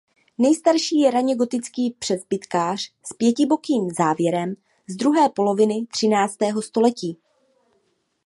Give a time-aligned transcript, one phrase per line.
[0.37, 4.55] Nejstarší je raně gotický presbytář s pětibokým závěrem
[4.87, 7.17] z druhé poloviny třináctého století.